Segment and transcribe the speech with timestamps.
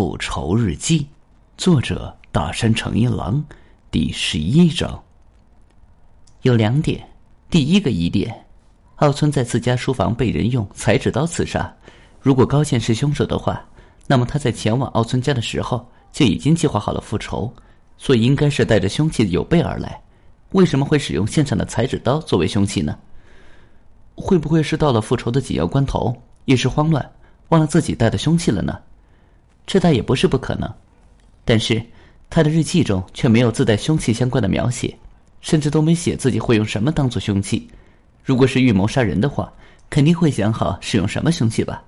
[0.00, 1.00] 复仇日记》，
[1.58, 3.44] 作者大山诚一郎，
[3.90, 4.98] 第十一章。
[6.40, 7.06] 有两点，
[7.50, 8.46] 第一个疑点：
[8.96, 11.70] 奥村在自家书房被人用裁纸刀刺杀。
[12.18, 13.62] 如果高健是凶手的话，
[14.06, 17.52] 那么他在前往奥村家的时候就已经计划好了复仇，
[17.98, 20.00] 所以应该是带着凶器有备而来。
[20.52, 22.98] 为什么会使用现场的裁纸刀作为凶器呢？
[24.14, 27.06] 会不会是到了复仇的紧要关头，一时慌乱，
[27.50, 28.80] 忘了自己带的凶器了呢？
[29.66, 30.72] 这倒也不是不可能，
[31.44, 31.84] 但是
[32.28, 34.96] 他的日记中却没有自带凶器相关的描写，
[35.40, 37.68] 甚至都没写自己会用什么当做凶器。
[38.24, 39.52] 如果是预谋杀人的话，
[39.88, 41.82] 肯定会想好使用什么凶器吧。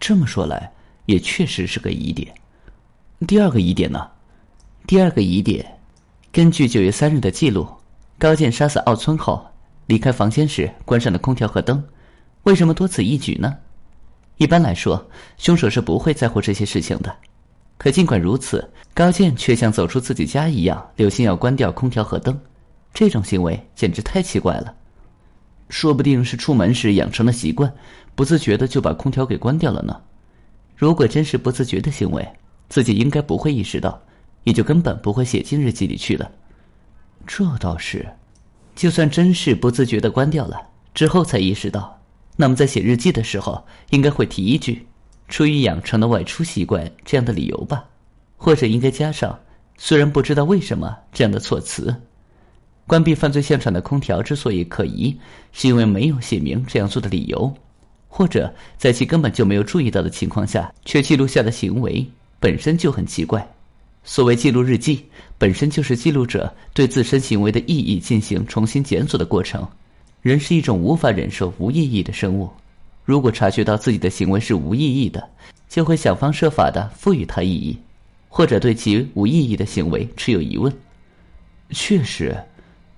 [0.00, 0.72] 这么说来，
[1.06, 2.32] 也确实是个疑点。
[3.26, 4.08] 第二个疑点呢？
[4.86, 5.78] 第二个疑点，
[6.32, 7.68] 根据九月三日的记录，
[8.18, 9.44] 高健杀死奥村后，
[9.86, 11.84] 离开房间时关上了空调和灯，
[12.44, 13.56] 为什么多此一举呢？
[14.38, 17.14] 一般来说，凶手是不会在乎这些事情的。
[17.76, 22.40] 可尽管如此，高健却像走出自己家一样，留心要关掉空调和灯。
[22.94, 24.74] 这种行为简直太奇怪了。
[25.68, 27.72] 说不定是出门时养成了习惯，
[28.14, 30.00] 不自觉的就把空调给关掉了呢。
[30.76, 32.26] 如果真是不自觉的行为，
[32.68, 34.00] 自己应该不会意识到，
[34.44, 36.30] 也就根本不会写进日记里去了。
[37.26, 38.08] 这倒是，
[38.76, 40.60] 就算真是不自觉的关掉了，
[40.94, 41.97] 之后才意识到。
[42.40, 44.86] 那么在写日记的时候，应该会提一句
[45.26, 47.84] “出于养成的外出习惯”这样的理由吧，
[48.36, 49.36] 或者应该加上
[49.76, 51.92] “虽然不知道为什么”这样的措辞。
[52.86, 55.18] 关闭犯罪现场的空调之所以可疑，
[55.50, 57.52] 是因为没有写明这样做的理由，
[58.06, 62.06] 或者在其根本就没有注意到的情况下却记录下的行为
[62.38, 63.44] 本身就很奇怪。
[64.04, 65.04] 所谓记录日记，
[65.38, 69.68] 本身就是记录者对自身行为的意义进行重新检索的过程。
[70.20, 72.50] 人是一种无法忍受无意义的生物，
[73.04, 75.26] 如果察觉到自己的行为是无意义的，
[75.68, 77.78] 就会想方设法的赋予它意义，
[78.28, 80.72] 或者对其无意义的行为持有疑问。
[81.70, 82.36] 确实，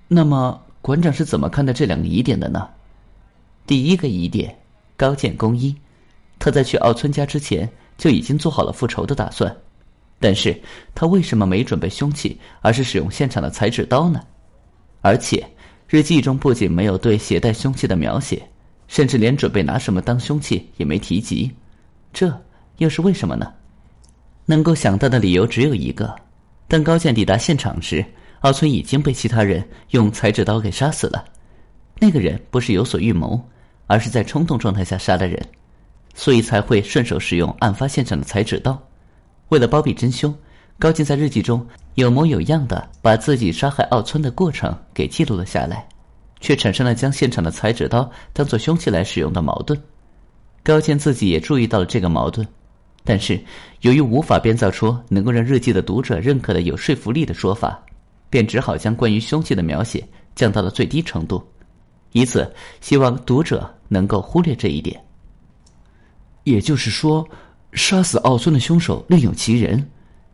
[0.08, 2.66] 那么馆长是怎么看待这两个疑点的呢？
[3.66, 4.56] 第一个疑点，
[4.96, 5.76] 高见公一，
[6.38, 9.54] 他在去奥村家之前就已经做好了复仇的打算，
[10.18, 10.58] 但是
[10.94, 14.22] 他为什么没准备凶器，而是使用现场的裁纸刀呢？
[15.02, 15.46] 而且。
[15.90, 18.40] 日记中不仅没有对携带凶器的描写，
[18.86, 21.50] 甚至连准备拿什么当凶器也没提及，
[22.12, 22.32] 这
[22.78, 23.52] 又是为什么呢？
[24.46, 26.14] 能够想到的理由只有一个：
[26.68, 28.04] 当高健抵达现场时，
[28.42, 31.24] 奥村已经被其他人用裁纸刀给杀死了。
[31.98, 33.44] 那个人不是有所预谋，
[33.88, 35.44] 而是在冲动状态下杀了人，
[36.14, 38.80] 所以才会顺手使用案发现场的裁纸刀。
[39.48, 40.32] 为了包庇真凶。
[40.80, 41.64] 高进在日记中
[41.96, 45.86] 有模有样的把自己杀害奥村的过程给记录了下来，
[46.40, 49.78] 却产生了将现场的裁纸刀当做凶器来使用的矛盾。
[50.62, 52.48] 高健自己也注意到了这个矛盾，
[53.04, 53.38] 但是
[53.82, 57.78] 由于无法编造出能够让日记的读者认可的有说服力的说法，
[58.30, 60.02] 便只好将关于凶器的描写
[60.34, 61.46] 降到了最低程度，
[62.12, 64.98] 以此希望读者能够忽略这一点。
[66.44, 67.28] 也就是说，
[67.74, 69.86] 杀死奥村的凶手另有其人。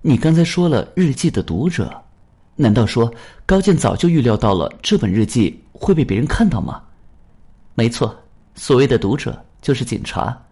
[0.09, 2.05] 你刚才说了日记的读者，
[2.55, 3.13] 难道说
[3.45, 6.81] 高健早就预料到了这本日记会被别人看到吗？
[7.75, 8.17] 没错，
[8.55, 10.45] 所谓的读者就是警察。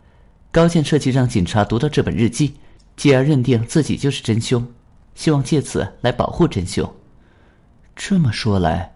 [0.51, 2.55] 高健设计让警察读到这本日记，
[2.97, 4.67] 继而认定自己就是真凶，
[5.15, 6.93] 希望借此来保护真凶。
[7.95, 8.93] 这么说来，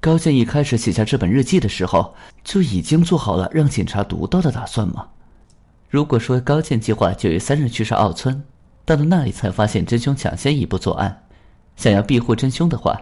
[0.00, 5.06] 高健一开始写下这本日记的时候，就已经做好了让警察读到的打算吗？
[5.90, 8.42] 如果说高健计划九月三日去杀奥村。
[8.88, 11.24] 到了那里才发现真凶抢先一步作案，
[11.76, 12.98] 想要庇护真凶的话，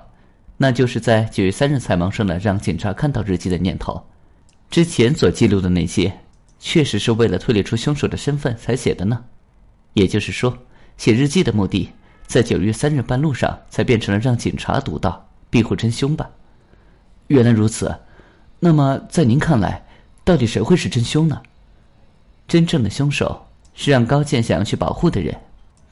[0.57, 4.05] 那就是在九月三日才萌生了让警察看到日记的念头。
[4.69, 6.23] 之前所记录的那些，
[6.59, 9.27] 确实是为了推理出凶手的身份才写的呢。
[9.93, 10.59] 也就是说，
[10.97, 11.93] 写日记的目的，
[12.27, 16.29] 在九月三日半路上才变成了让警察读到，庇护真凶吧？
[17.29, 17.97] 原来如此，
[18.59, 19.87] 那么在您看来，
[20.25, 21.41] 到底谁会是真凶呢？
[22.49, 25.33] 真正的凶手是让高健想要去保护的人。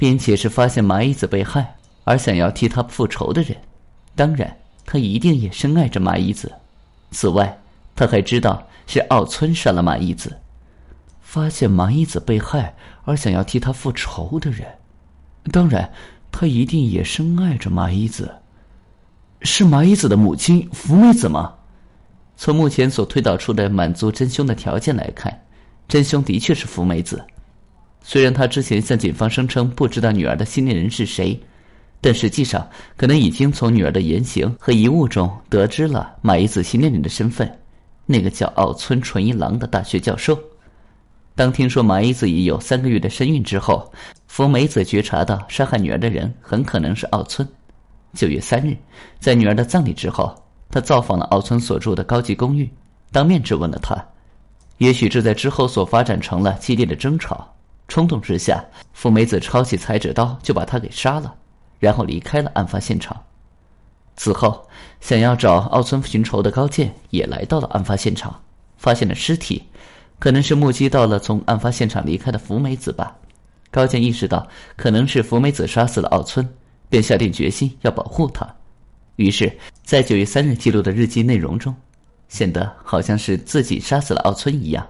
[0.04, 3.56] 并且是发现麻衣子被害而想要替他复仇的人，
[4.14, 4.54] 当然
[4.84, 6.52] 他一定也深爱着麻衣子。
[7.10, 7.58] 此外，
[7.96, 10.36] 他还知道是奥村杀了麻衣子。
[11.22, 14.68] 发现麻衣子被害而想要替他复仇的人，
[15.50, 15.90] 当然
[16.30, 18.30] 他一定也深爱着麻衣子。
[19.40, 21.54] 是麻衣子的母亲福美子吗？
[22.36, 25.46] 从目前所推导出的满足真凶的条件来看，
[25.88, 27.24] 真凶的确是福美子。
[28.06, 31.40] 虽然他之前向警方声称不知道女儿的新恋人是谁，
[32.02, 32.68] 但实际上
[32.98, 37.50] 可能已经从女儿的言行和遗物中得知了马一子新恋人的身份，
[38.04, 40.38] 那个叫奥村纯一郎的大学教授。
[41.34, 43.90] 当听说马一子已有三个月的身孕之后，
[44.26, 47.48] 福美子觉察到杀害女儿的人很可能是奥村。
[48.12, 48.76] 九月三日，
[49.18, 50.32] 在女儿的葬礼之后，
[50.70, 52.70] 他造访了奥村所住的高级公寓，
[53.10, 53.96] 当面质问了他。
[54.76, 57.50] 也许这在之后所发展成了激烈的争吵。
[57.88, 61.34] 冲动之下，福美子抄起裁纸刀就把他给杀了，
[61.78, 63.22] 然后离开了案发现场。
[64.16, 64.66] 此后，
[65.00, 68.40] 想要找奥村寻仇的高健也来到了案发现场，
[68.76, 69.62] 发现了尸体，
[70.18, 73.16] 可能是目击到了从案发现场离开的福美子吧。
[73.70, 74.46] 高健意识到
[74.76, 76.48] 可能是福美子杀死了奥村，
[76.88, 78.48] 便下定决心要保护他。
[79.16, 79.52] 于是，
[79.82, 81.74] 在九月三日记录的日记内容中，
[82.28, 84.86] 显得好像是自己杀死了奥村一样。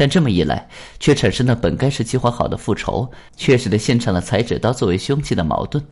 [0.00, 0.64] 但这么一来，
[1.00, 5.84] 却产生了本该是计划好的复仇，却使得现场的裁纸刀作为凶器的矛盾。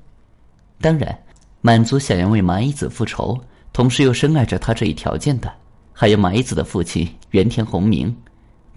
[0.81, 1.19] 当然，
[1.61, 3.37] 满足想要为麻衣子复仇，
[3.73, 5.53] 同时又深爱着他这一条件的，
[5.93, 8.17] 还有麻衣子的父亲原田宏明。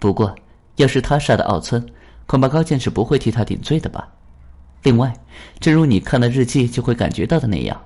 [0.00, 0.34] 不过，
[0.74, 1.80] 要是他杀的奥村，
[2.26, 4.08] 恐怕高见是不会替他顶罪的吧。
[4.82, 5.14] 另外，
[5.60, 7.80] 正如你看了日记就会感觉到的那样，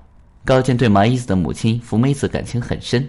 [0.47, 3.07] 高见对麻衣子的母亲福美子感情很深。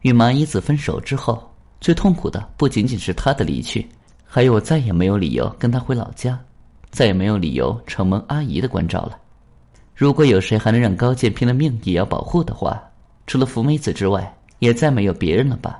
[0.00, 1.53] 与麻衣子分手之后。
[1.84, 3.86] 最痛苦的不仅仅是他的离去，
[4.24, 6.40] 还有我再也没有理由跟他回老家，
[6.90, 9.18] 再也没有理由承蒙阿姨的关照了。
[9.94, 12.82] 如果有谁还能让高健拼了命也要保护的话，
[13.26, 15.78] 除了福美子之外，也再没有别人了吧？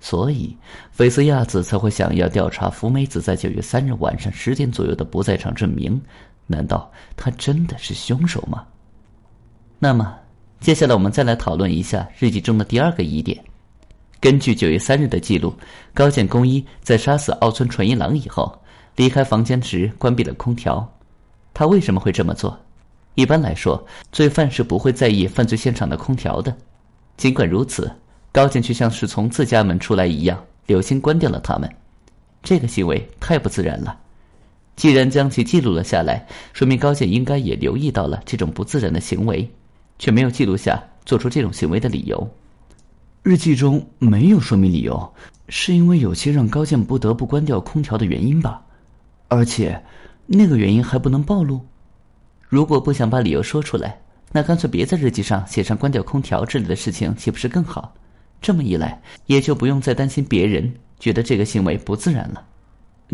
[0.00, 0.56] 所以，
[0.90, 6.02] 菲斯亚子才会想要调查福美子在九月三日晚上十点左右的不在场证明。
[6.48, 8.66] 难道他真的是凶手吗？
[9.78, 10.12] 那么，
[10.58, 13.40] 接下来我们再来讨论一下日记中的第二个疑点。
[14.24, 15.52] 根据九月三日的记录，
[15.92, 18.58] 高见公一在杀死奥村纯一郎以后，
[18.96, 20.90] 离开房间时关闭了空调。
[21.52, 22.58] 他为什么会这么做？
[23.16, 26.56] 一般来说，罪犯是不会在意犯罪现场的空调的。
[27.18, 27.94] 尽管如此，
[28.32, 31.70] 高见却像是从自家门出来一样，留心关掉了它们。
[32.42, 33.94] 这个行为太不自然了。
[34.74, 39.46] 既然将其记录了下来，说明高见应该也留意到了这种不自然的行为，
[39.98, 42.26] 却没有记录下做出这种行为的理由。
[43.24, 45.14] 日记中没有说明理由，
[45.48, 48.62] 是因为有些让高健不得不关掉空调的原因吧？
[49.28, 49.82] 而且，
[50.26, 51.58] 那个原因还不能暴露。
[52.50, 53.98] 如果不想把理由说出来，
[54.30, 57.94] 那干脆别在日记上写上关掉空调之类的事情，岂不是更好？
[58.42, 62.44] 这么一来，也就不用再担心别人觉得这个行为不自然了。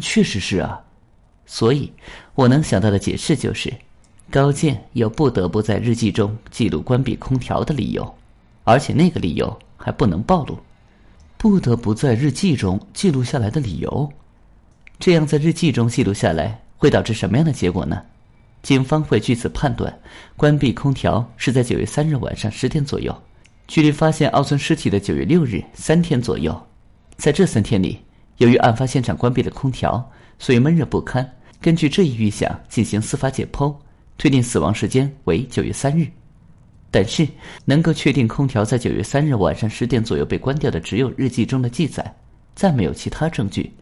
[0.00, 0.82] 确实是啊，
[1.46, 1.92] 所以
[2.34, 3.72] 我能想到的解释就是，
[4.28, 8.12] 高健有不得不在日记中记录关闭空调的理由，
[8.70, 9.58] 而且那个理由。
[9.82, 10.58] 还不能暴露，
[11.38, 14.12] 不得不在日记中记录下来的理由。
[14.98, 18.02] 这样在日记中记录下来，会导致什么样的结果呢？
[18.62, 19.98] 警方会据此判断，
[20.36, 23.22] 关闭空调是在九月三日晚上十点左右，
[23.66, 26.54] 距离发现奥村尸体的九月六日三天左右。
[27.16, 28.00] 在这三天里，
[28.36, 31.26] 由于案发现场关闭了空调，所以闷热不堪。
[31.58, 33.74] 根据这一预想进行司法解剖，
[34.18, 36.06] 推定死亡时间为九月三日。
[36.92, 37.24] 但是，
[37.64, 42.12] 能够确定空调在九月三日晚上十点左右被关掉的，只有日记中的记载，
[42.56, 43.72] 再没有其他证据。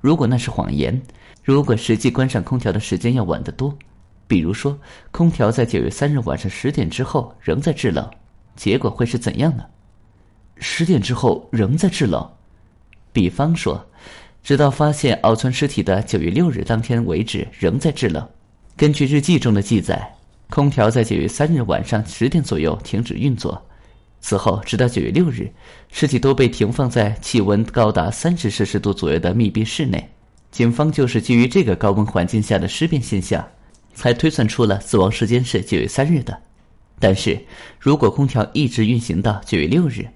[0.00, 1.00] 如果那是谎言，
[1.44, 3.72] 如果实际关上空调的时间要晚得多，
[4.26, 4.76] 比如说
[5.12, 8.10] 空调在九月三日晚上十点之后仍在制冷，
[8.56, 9.64] 结果会是怎样呢？
[10.56, 12.28] 十点之后仍在制冷，
[13.12, 13.80] 比方说，
[14.42, 18.28] 直到发现奥村尸体的九月六日当天为止仍在制冷。
[18.76, 20.12] 根据日记中的记载。
[20.50, 23.60] 空调在九月三日晚上十点左右停止运作，
[24.20, 25.50] 此后直到九月六日，
[25.92, 30.08] 尸体都被停放在气温高达三十摄氏度左右的密闭室内。
[30.50, 33.46] 警方就是基于这个高温环境下的尸变现象，
[33.94, 36.36] 才推算出了死亡时间是九月三日的。
[36.98, 37.38] 但是
[37.78, 40.08] 如果空调一直运行到九月六日，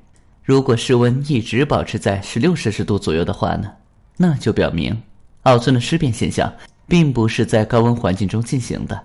[0.42, 3.70] 如果室温一直保持在十六摄氏度左右的话呢？
[4.16, 5.00] 那就表明
[5.42, 6.52] 奥村的尸变现象
[6.88, 8.98] 并不是在高温环境中进行的。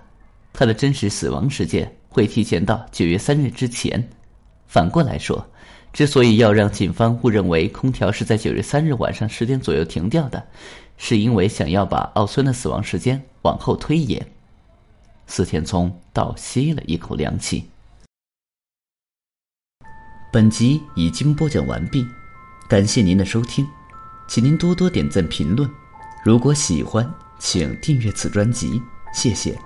[0.58, 4.10] 他的真实死亡时间会提前到九月三日之前。
[4.66, 5.46] 反过来说，
[5.92, 10.44] 之所以要让警方误认为空调是在九月三日晚上十点左右停掉的，
[10.96, 14.26] 是因为想要把奥村的死亡时间往后推延。
[15.28, 17.70] 司田聪倒吸了一口凉气。
[20.32, 22.04] 本集已经播讲完毕，
[22.68, 23.64] 感谢您的收听，
[24.26, 25.70] 请您多多点赞评论。
[26.24, 28.82] 如果喜欢，请订阅此专辑，
[29.14, 29.56] 谢谢。